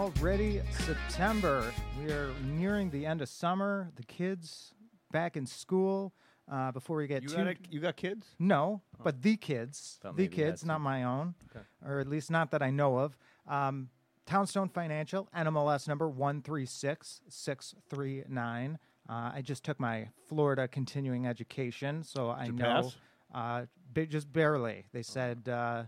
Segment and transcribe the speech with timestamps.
[0.00, 1.62] Already September.
[1.98, 3.90] We are nearing the end of summer.
[3.96, 4.72] The kids
[5.12, 6.14] back in school.
[6.50, 8.26] Uh, before we get You too got, a, you got kids?
[8.38, 11.64] no, but the kids, Thought the maybe you had kids, not my own, Okay.
[11.86, 13.14] or at least not that I know of.
[13.46, 13.90] Um,
[14.26, 18.78] Townstone Financial, NMLS number one three six six three nine.
[19.06, 22.90] Uh, I just took my Florida continuing education, so I you know
[23.34, 24.86] uh, ba- just barely.
[24.94, 25.82] They said uh,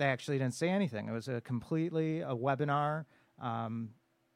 [0.00, 1.08] they actually didn't say anything.
[1.08, 3.04] It was a completely a webinar.
[3.38, 3.90] Um,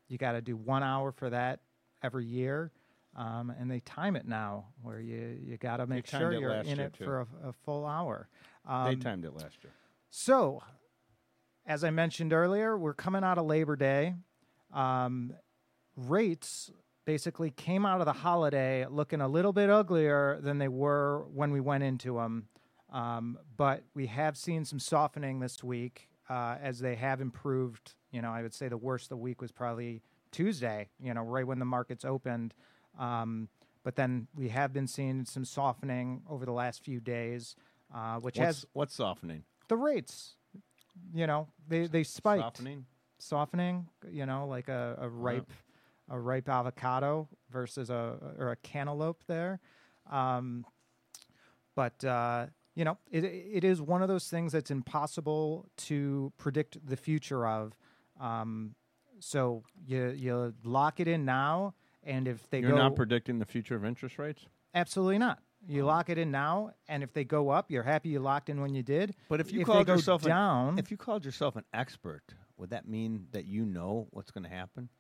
[0.09, 1.61] you got to do one hour for that
[2.03, 2.71] every year.
[3.17, 6.81] Um, and they time it now, where you you got to make sure you're in
[6.81, 7.05] it too.
[7.05, 8.29] for a, a full hour.
[8.67, 9.73] they Um, timed it last year.
[10.11, 10.63] so,
[11.65, 14.17] as I mentioned earlier, we're coming out of Labor Day.
[14.73, 15.33] Um,
[15.97, 16.73] rates
[17.07, 21.53] basically came out of the holiday looking a little bit uglier than they were when
[21.53, 22.49] we went into them.
[22.95, 27.95] Um, but we have seen some softening this week uh, as they have improved.
[28.13, 30.01] You know, I would say the worst of the week was probably
[30.31, 32.55] Tuesday, you know, right when the markets opened.
[32.99, 33.49] Um,
[33.83, 37.57] but then we have been seeing some softening over the last few days,
[37.95, 39.43] uh, which has What's, what's softening?
[39.69, 40.37] the rates.
[41.13, 42.87] You know, they they spiked, Softening?
[43.19, 43.89] softening.
[44.09, 45.51] You know, like a, a ripe
[46.09, 49.59] a ripe avocado versus a or a cantaloupe there.
[50.11, 50.65] Um,
[51.75, 56.85] but uh, you know, it it is one of those things that's impossible to predict
[56.87, 57.75] the future of.
[58.21, 58.75] Um,
[59.21, 63.47] so you you lock it in now, and if they You're go not predicting the
[63.47, 64.47] future of interest rates?
[64.75, 65.39] absolutely not.
[65.67, 68.61] You lock it in now, and if they go up, you're happy you locked in
[68.61, 69.15] when you did.
[69.31, 72.35] But if you they called go yourself an- down, If you called yourself an expert,
[72.59, 74.91] would that mean that you know what's going to happen?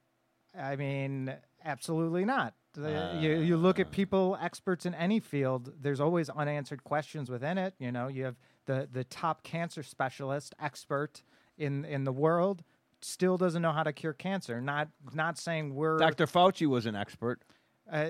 [0.58, 2.54] I mean, absolutely not.
[2.74, 5.72] The- you you look at people experts in any field.
[5.80, 7.74] There's always unanswered questions within it.
[7.78, 8.36] You know, you have
[8.66, 11.22] the the top cancer specialist expert
[11.56, 12.62] in in the world
[13.00, 14.60] still doesn't know how to cure cancer.
[14.60, 16.26] Not not saying we're Dr.
[16.26, 17.42] Fauci was an expert.
[17.90, 18.06] uh,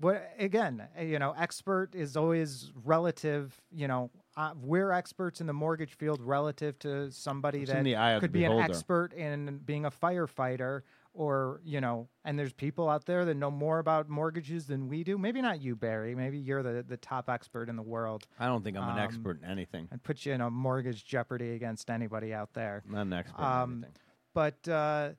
[0.00, 5.46] what again uh, you know expert is always relative you know uh, we're experts in
[5.46, 9.14] the mortgage field relative to somebody It's that the eye of could be an expert
[9.14, 10.82] in being a firefighter
[11.16, 15.02] or you know and there's people out there that know more about mortgages than we
[15.02, 18.46] do maybe not you barry maybe you're the, the top expert in the world I
[18.46, 19.88] don't think I'm an Um, expert in anything.
[19.90, 23.38] and put you in a mortgage jeopardy against anybody out there I'm not an expert
[23.40, 23.86] in um,
[24.34, 25.10] but uh,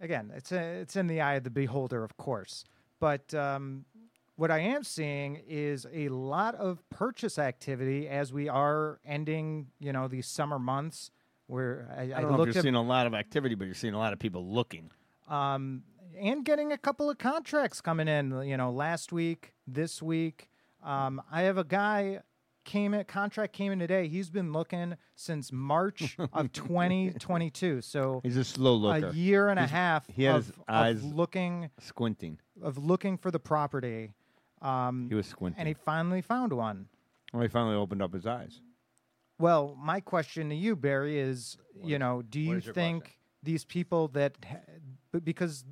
[0.00, 2.64] again, it's a, it's in the eye of the beholder, of course.
[2.98, 3.84] But um,
[4.36, 9.92] what I am seeing is a lot of purchase activity as we are ending, you
[9.92, 11.10] know, these summer months.
[11.48, 13.74] Where I, I I, don't know if you're seeing a lot of activity, but you're
[13.74, 14.90] seeing a lot of people looking.
[15.28, 15.82] Um,
[16.18, 18.42] and getting a couple of contracts coming in.
[18.44, 20.48] You know, last week, this week.
[20.82, 22.20] Um, I have a guy
[22.64, 24.08] came in contract came in today.
[24.08, 27.80] He's been looking since March of 2022.
[27.80, 30.64] So He's a slow looker, a year and a half he has of, his of
[30.68, 32.38] eyes- looking squinting.
[32.62, 34.14] of looking for the property,
[34.62, 35.58] um, He was squinting.
[35.60, 36.88] and he finally found one.
[37.32, 38.60] well, he finally opened up his eyes.
[39.38, 43.18] Well, my question to you, Barry, is you know, do you think question?
[43.42, 44.34] these people that
[45.16, 45.64] ha- b- because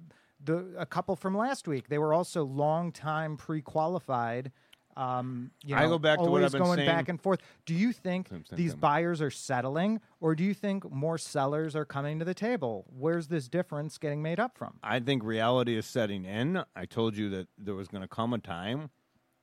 [0.42, 4.52] the a couple from last week they were also long time pre-qualified.
[4.96, 7.20] Um, you know, I go back to what I've been saying going saying- back and
[7.20, 7.40] forth.
[7.66, 8.80] Do you think Same, same, these same.
[8.80, 12.84] buyers are settling, or do you think more sellers are coming to the table?
[12.96, 14.78] Where's this difference getting made up from?
[14.84, 16.62] I think reality is setting in.
[16.76, 18.90] I told you that there was going to come a time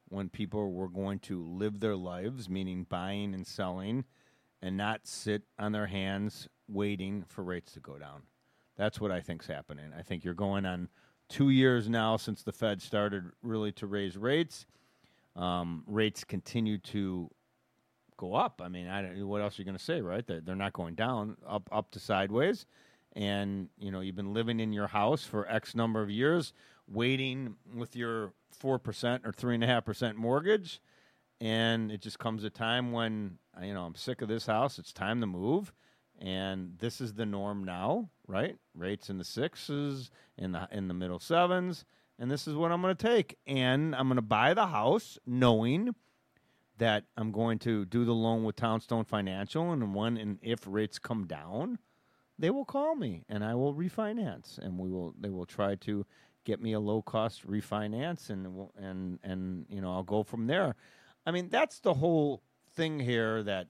[0.08, 4.06] when people were going to live their lives, meaning buying and selling,
[4.62, 8.22] and not sit on their hands waiting for rates to go down.
[8.82, 9.94] That's what I think's happening.
[9.96, 10.90] I think you're going on
[11.30, 14.66] two years now since the Fed started really to raise rates.
[15.36, 17.30] Um, rates continue to
[18.18, 18.60] go up.
[18.60, 20.26] I mean, I don't, what else are you going to say, right?
[20.26, 22.66] They're, they're not going down, up, up to sideways.
[23.14, 26.52] And you know, you've been living in your house for X number of years,
[26.88, 30.82] waiting with your four percent or three and a half percent mortgage,
[31.40, 34.80] and it just comes a time when you know I'm sick of this house.
[34.80, 35.74] It's time to move,
[36.20, 38.56] and this is the norm now, right?
[38.74, 41.86] Rates in the sixes, in the in the middle sevens,
[42.18, 45.20] and this is what I'm going to take, and I'm going to buy the house
[45.26, 45.94] knowing
[46.78, 50.98] that I'm going to do the loan with Townstone Financial, and when and if rates
[50.98, 51.78] come down,
[52.40, 56.06] they will call me and I will refinance, and we will they will try to
[56.46, 60.76] get me a low cost refinance, and and and you know I'll go from there.
[61.26, 62.42] I mean that's the whole
[62.74, 63.44] thing here.
[63.44, 63.68] That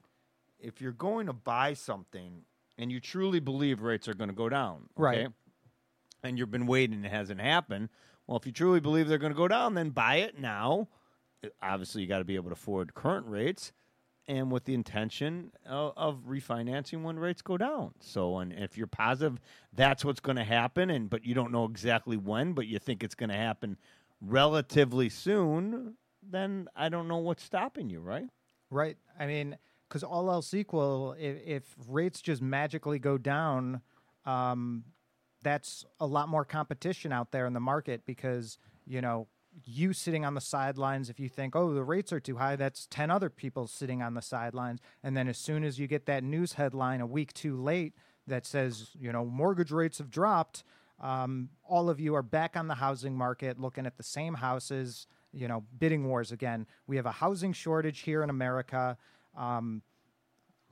[0.58, 2.44] if you're going to buy something
[2.82, 5.28] and you truly believe rates are going to go down, Right.
[6.22, 7.88] and you've been waiting it hasn't happened.
[8.26, 10.88] Well, if you truly believe they're going to go down, then buy it now.
[11.62, 13.72] Obviously, you got to be able to afford current rates.
[14.28, 17.92] and with the intention of, of refinancing when rates go down.
[18.00, 19.40] So, and if you're positive
[19.72, 23.02] that's what's going to happen, and but you don't know exactly when, but you think
[23.02, 23.76] it's going to happen
[24.20, 28.28] relatively soon, then I don't know what's stopping you, right?
[28.70, 28.96] Right.
[29.18, 29.56] I mean,
[29.92, 33.82] because all else equal, if, if rates just magically go down,
[34.24, 34.84] um,
[35.42, 38.56] that's a lot more competition out there in the market because
[38.86, 39.26] you know
[39.66, 42.86] you sitting on the sidelines if you think oh the rates are too high that's
[42.86, 44.80] 10 other people sitting on the sidelines.
[45.02, 47.92] And then as soon as you get that news headline a week too late
[48.26, 50.64] that says you know mortgage rates have dropped
[51.00, 55.06] um, all of you are back on the housing market looking at the same houses
[55.34, 56.66] you know bidding wars again.
[56.86, 58.96] We have a housing shortage here in america
[59.36, 59.82] um,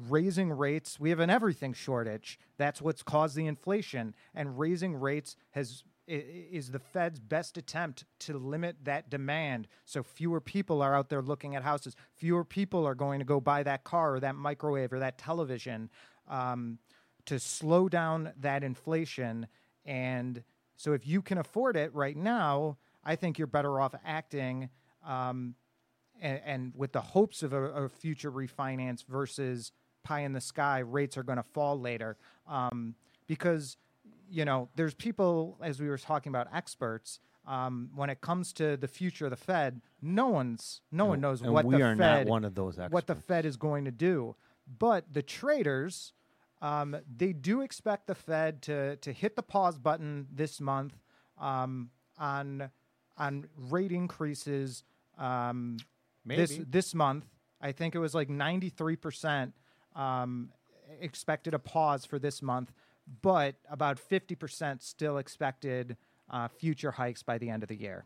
[0.08, 0.98] raising rates.
[0.98, 2.38] We have an everything shortage.
[2.56, 4.14] That's what's caused the inflation.
[4.34, 9.68] And raising rates has is the Fed's best attempt to limit that demand.
[9.84, 11.94] So fewer people are out there looking at houses.
[12.16, 15.88] Fewer people are going to go buy that car or that microwave or that television
[16.26, 16.78] um,
[17.26, 19.46] to slow down that inflation.
[19.84, 20.42] And
[20.76, 24.68] so if you can afford it right now, I think you're better off acting.
[25.06, 25.54] Um,
[26.20, 29.72] and, and, with the hopes of a, a future refinance versus
[30.02, 32.16] pie in the sky rates are going to fall later
[32.48, 32.94] um,
[33.26, 33.76] because
[34.30, 38.76] you know there's people as we were talking about experts um, when it comes to
[38.76, 42.44] the future of the Fed, no one's no one knows and what the Fed one
[42.44, 42.92] of those experts.
[42.92, 44.36] what the Fed is going to do.
[44.78, 46.12] But the traders,
[46.62, 50.94] um, they do expect the Fed to to hit the pause button this month
[51.38, 52.70] um, on
[53.16, 54.84] on rate increases.
[56.28, 57.26] Um, this this month,
[57.60, 59.54] I think it was like ninety three percent
[59.94, 60.50] um,
[61.00, 62.72] expected a pause for this month,
[63.22, 65.96] but about 50% still expected
[66.28, 68.04] uh, future hikes by the end of the year.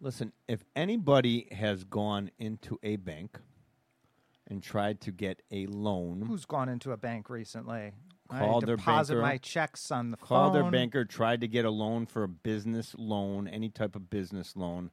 [0.00, 3.38] Listen, if anybody has gone into a bank
[4.48, 7.92] and tried to get a loan, Who's gone into a bank recently?
[8.30, 9.22] Called I their deposit banker.
[9.22, 10.62] my checks on the called phone.
[10.62, 14.56] their banker, tried to get a loan for a business loan, any type of business
[14.56, 14.90] loan,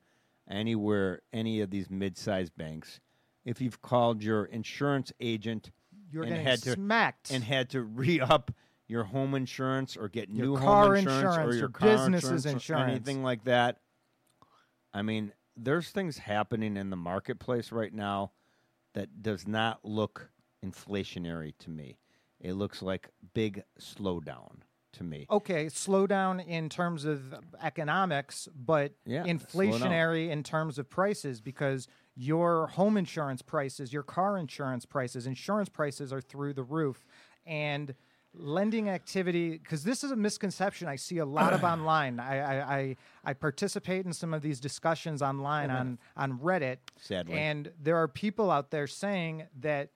[0.49, 2.99] anywhere, any of these mid-sized banks.
[3.45, 5.71] If you've called your insurance agent
[6.11, 7.31] You're and getting had to smacked.
[7.31, 8.51] and had to re-up
[8.87, 12.45] your home insurance or get Your new car home insurance, or your your car business's
[12.45, 12.87] insurance.
[12.87, 13.79] or anything like that.
[14.93, 18.31] I mean, there's things happening in the marketplace right now
[18.93, 20.29] that does not look
[20.65, 21.97] inflationary to me.
[22.39, 24.61] It looks like big slowdown
[24.93, 25.25] to me.
[25.29, 31.87] okay, slow down in terms of economics, but Yeah, inflationary in terms of prices because
[32.15, 37.05] your home insurance prices, your car insurance prices, insurance prices are through the roof.
[37.45, 37.93] And
[38.33, 42.19] lending activity, because this is a misconception I see a lot of online.
[42.19, 42.95] I, I, I,
[43.25, 46.77] I participate in some of these discussions online on, on Reddit.
[46.99, 47.35] Sadly.
[47.35, 49.89] And there are people out there saying that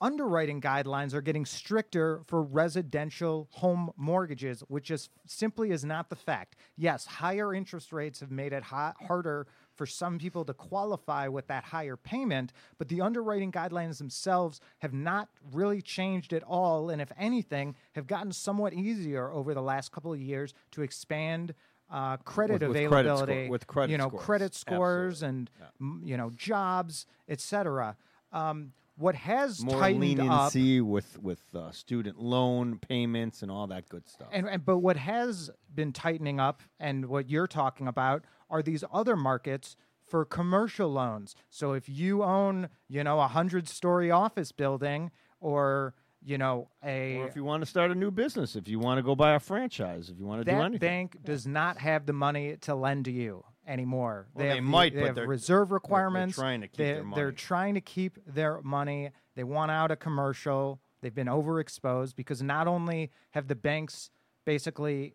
[0.00, 6.16] underwriting guidelines are getting stricter for residential home mortgages, which just simply is not the
[6.16, 6.56] fact.
[6.76, 11.46] Yes, higher interest rates have made it ha- harder for some people to qualify with
[11.48, 17.00] that higher payment, but the underwriting guidelines themselves have not really changed at all, and
[17.00, 21.54] if anything, have gotten somewhat easier over the last couple of years to expand.
[21.88, 24.24] Uh, credit With- with credit availability, with credit you know, scores.
[24.24, 25.38] credit scores Absolutely.
[25.38, 27.96] and m- you know jobs, etc.
[28.32, 33.66] Um, what has More tightened up, leniency with with uh, student loan payments and all
[33.68, 34.28] that good stuff.
[34.32, 38.82] and, and but what has been tightening up, and what you're talking about, are these
[38.92, 39.76] other markets
[40.06, 41.34] for commercial loans.
[41.50, 45.10] So if you own, you know, a hundred story office building,
[45.40, 48.78] or you know, a or if you want to start a new business, if you
[48.78, 50.78] want to go buy a franchise, if you want to do that anything.
[50.78, 54.26] bank does not have the money to lend to you anymore.
[54.34, 56.34] Well, they have, might, they but have they're- reserve they're requirements.
[56.36, 57.22] trying to keep They- their money.
[57.22, 59.10] They're trying to keep their money.
[59.34, 60.80] They want out of commercial.
[61.00, 64.10] They've been overexposed because not only have the banks
[64.44, 65.14] basically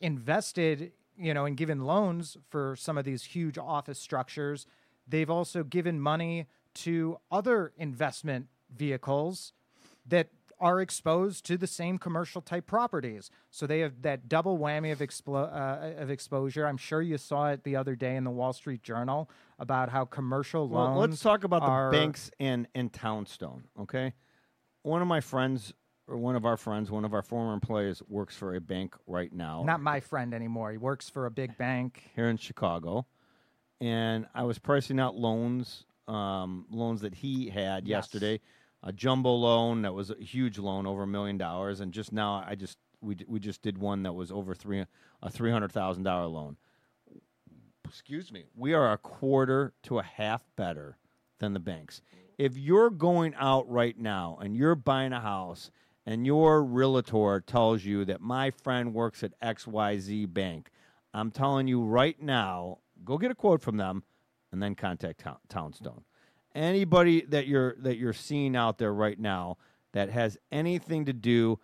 [0.00, 4.66] invested, you know, and given loans for some of these huge office structures,
[5.08, 9.52] they've also given money to other investment vehicles
[10.06, 10.28] that
[10.58, 13.30] are exposed to the same commercial type properties.
[13.50, 15.02] So they have that double whammy of,
[15.34, 16.66] uh, of exposure.
[16.66, 20.04] I'm sure you saw it the other day in the Wall Street Journal about how
[20.06, 20.98] commercial Well, loans.
[21.10, 23.64] let's talk about are- the banks in in Townstone.
[23.80, 24.14] Okay,
[24.82, 25.74] one of my friends,
[26.06, 29.32] or one of our friends, one of our former employees, works for a bank right
[29.32, 29.62] now.
[29.64, 30.70] Not my friend anymore.
[30.72, 32.10] He works for a big bank.
[32.14, 33.06] here in Chicago,
[33.80, 38.04] and I was pricing out loans, um, loans that he had Yes.
[38.06, 38.40] yesterday,
[38.86, 42.42] a jumbo loan that was a huge loan over a million dollars, and just now
[42.46, 44.84] I just we we just did one that was over three
[45.22, 46.56] a three hundred thousand dollar loan.
[47.84, 50.98] Excuse me, we are a quarter to a half better
[51.38, 52.00] than the banks.
[52.38, 55.70] if you're going out right now and you're buying a house
[56.04, 60.70] and your realtor tells you that my friend works at XYZ Bank,
[61.14, 64.02] I'm telling you right now, go get a quote from them
[64.52, 66.04] and then contact Town- Townstone.
[66.56, 69.58] Anybody that you're that you're seeing out there right now
[69.92, 71.58] that has anything to do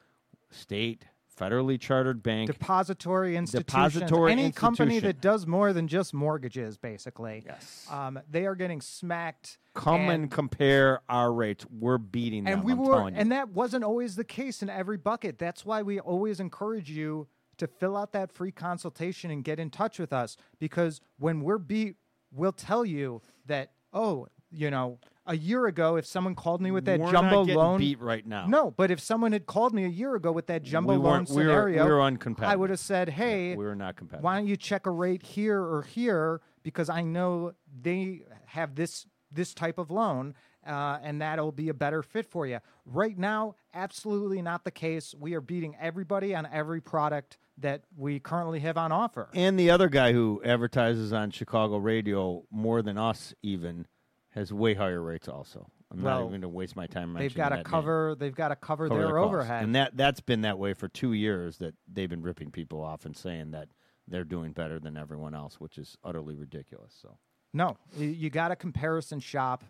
[0.51, 1.07] state,
[1.39, 7.43] federally chartered bank, depository institutions, Depository any company that does more than just mortgages, basically.
[7.47, 7.87] Yes.
[7.91, 9.57] Um, they are getting smacked.
[9.75, 11.65] come and, and compare our rates.
[11.71, 12.59] We're beating them.
[12.59, 15.81] and we I'm were and that wasn't always the case in every bucket that's why
[15.81, 20.13] we always encourage you to fill out that free consultation and get in touch with
[20.13, 21.97] us because when we're beat
[22.31, 26.85] we'll tell you that oh you know a year ago if someone called me with
[26.85, 28.47] that We're jumbo not loan beat right now.
[28.47, 31.05] no but if someone had called me a year ago with that jumbo we loan
[31.05, 34.25] weren't- we were- we were i would have said hey we were not competitive.
[34.25, 39.07] why don't you check a rate here or here because I know they have this
[39.33, 40.35] this type of loan
[40.67, 42.61] uh, and that'll be a better fit for you.
[42.87, 45.13] Right now, absolutely not the case.
[45.19, 49.29] We are beating everybody on every product that we currently have on offer.
[49.35, 53.87] And the other guy who advertises on Chicago radio more than us even
[54.33, 55.29] has way higher rates.
[55.29, 57.15] Also, I'm not even going to waste my time.
[57.15, 57.65] They've got to that name.
[57.65, 58.15] cover.
[58.19, 59.65] They've got to cover, Cover their the overhead.
[59.65, 61.59] and that that's been that way for two years.
[61.59, 63.69] That they've been ripping people off and saying that
[64.09, 66.95] they're doing better than everyone else, which is utterly ridiculous.
[67.01, 67.17] So.
[67.53, 69.65] no, you, you got to comparison shop.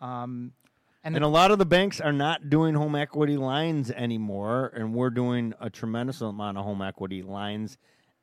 [0.00, 0.52] Um,
[1.04, 4.92] and And a lot of the banks are not doing home equity lines anymore, and
[4.94, 7.78] we're doing a tremendous amount of home equity lines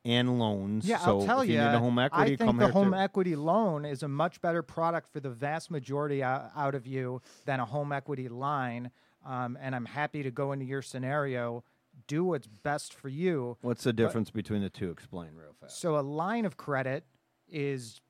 [0.06, 0.86] and loans.
[0.86, 1.60] Yeah, so I'll tell you you.
[1.60, 2.96] home equity, I think the home too.
[2.96, 7.58] equity loan is a much better product for the vast majority out, of you than
[7.58, 8.90] a home equity line.
[9.24, 11.64] Um, and I'm happy to go into your scenario,
[12.06, 13.56] do what's best for you.
[13.62, 14.90] What's the difference between the two?
[14.90, 15.80] Explain real fast.
[15.80, 17.04] So a line of credit
[17.48, 18.00] is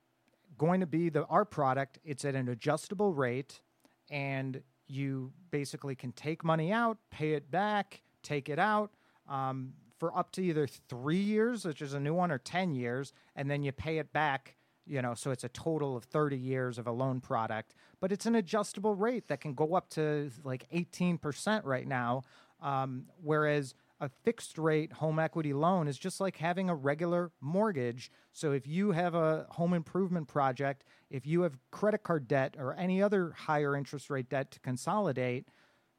[0.59, 1.99] going to be the our product.
[2.05, 3.63] It's at an adjustable rate,
[4.11, 8.91] and you basically can take money out, pay it back, take it out
[9.29, 13.13] um, for up to either three years, which is a new one, or ten years,
[13.35, 14.57] and then you pay it back.
[14.89, 18.25] You know, so it's a total of 30 years of a loan product, but it's
[18.25, 22.23] an adjustable rate that can go up to like 18% right now.
[22.63, 28.11] Um, whereas a fixed rate home equity loan is just like having a regular mortgage.
[28.33, 32.75] So if you have a home improvement project, if you have credit card debt or
[32.75, 35.49] any other higher interest rate debt to consolidate,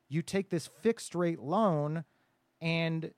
[0.10, 2.04] you take this fixed rate loan
[2.62, 3.12] and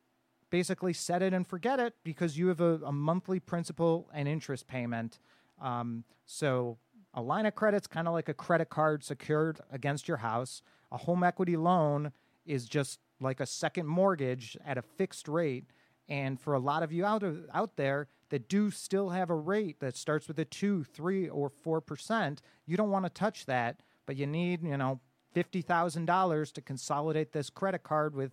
[0.50, 4.68] basically set it and forget it because you have a, a monthly principal and interest
[4.68, 5.20] payment.
[5.62, 6.78] Um, so
[7.14, 10.62] a line of credit's kind of like a credit card secured against your house.
[10.92, 12.12] A home equity loan
[12.46, 15.66] is just like a second mortgage at a fixed rate.
[16.08, 19.36] And for a lot of you out of, out there that do still have a
[19.36, 23.46] rate that starts with a two, three, or four percent, you don't want to touch
[23.46, 23.82] that.
[24.06, 25.00] But you need, you know,
[25.34, 28.32] fifty thousand dollars to consolidate this credit card with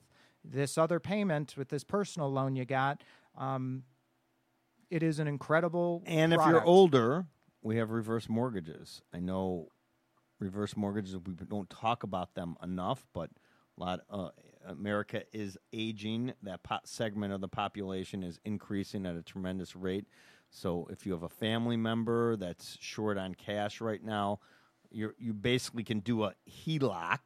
[0.50, 3.02] this other payment with this personal loan you got.
[3.36, 3.84] Um,
[4.90, 6.02] it is an incredible.
[6.06, 7.26] And if you're older,
[7.62, 9.02] we have reverse mortgages.
[9.12, 9.68] I know
[10.38, 11.16] reverse mortgages.
[11.16, 13.30] We don't talk about them enough, but
[13.76, 14.00] a lot.
[14.08, 14.28] Uh,
[14.66, 16.32] America is aging.
[16.42, 20.06] That segment of the population is increasing at a tremendous rate.
[20.50, 24.40] So if you have a family member that's short on cash right now,
[24.90, 27.18] you you basically can do a HELOC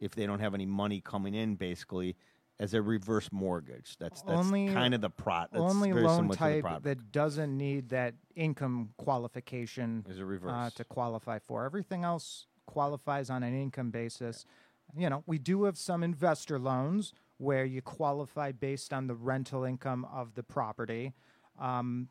[0.00, 2.16] if they don't have any money coming in, basically.
[2.62, 5.40] As a reverse mortgage, that's that's Only- kind of the pro.
[5.50, 10.24] That's only loan similar to the type that doesn't need that income qualification is a
[10.24, 10.52] reverse.
[10.52, 11.64] uh, to qualify for.
[11.64, 14.46] Everything else qualifies on an income basis.
[14.96, 19.64] You know, we do have some investor loans where you qualify based on the rental
[19.64, 21.14] income of the property.
[21.58, 22.10] Um,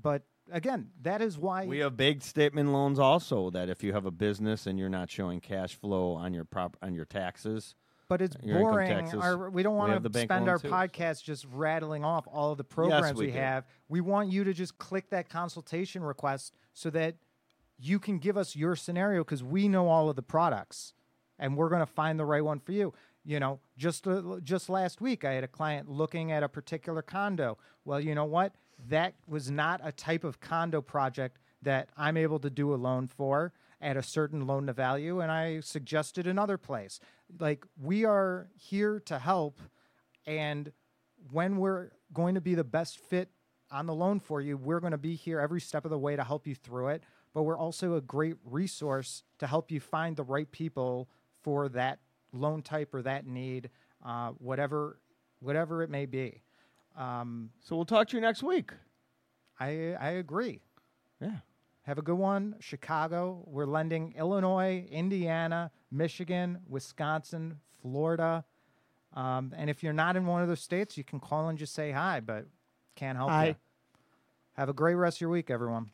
[0.00, 0.22] but
[0.52, 4.12] again, that is why We have big statement loans also that if you have a
[4.12, 7.74] business and you're not showing cash flow on your prop on your taxes,
[8.08, 9.08] But it's boring.
[9.14, 10.68] Our, we don't want to spend our too.
[10.68, 13.64] podcast just rattling off all of the programs we we, have.
[13.88, 17.16] We want you to just click that consultation request so that
[17.78, 20.92] you can give us your scenario because we know all of the products
[21.38, 22.92] and we're going to find the right one for you.
[23.24, 27.02] You know, just uh, just last week I had a client looking at a particular
[27.02, 27.58] condo.
[27.84, 28.54] Well, you know what?
[28.88, 33.06] That was not a type of condo project that I'm able to do a loan
[33.06, 33.52] for
[33.82, 37.00] at a certain loan to value and I suggested another place.
[37.38, 39.60] Like we are here to help
[40.26, 40.72] and
[41.30, 43.28] when we're going to be the best fit
[43.70, 46.16] on the loan for you, we're going to be here every step of the way
[46.16, 47.02] to help you through it.
[47.34, 51.08] But we're also a great resource to help you find the right people
[51.42, 51.98] for that
[52.32, 53.70] loan type or that need,
[54.04, 54.98] uh, whatever
[55.40, 56.42] whatever it may be.
[56.96, 58.72] Um, so we'll talk to you next week.
[59.58, 60.60] I I agree.
[61.20, 61.38] Yeah.
[61.82, 62.56] Have a good one.
[62.60, 63.42] Chicago.
[63.46, 68.44] We're lending Illinois, Indiana, Michigan, Wisconsin, Florida.
[69.14, 71.74] Um, and if you're not in one of those states, you can call and just
[71.74, 72.46] say hi, but
[72.94, 73.46] can't help Hi.
[73.48, 73.54] you.
[74.54, 75.90] Have a great rest of your week, everyone.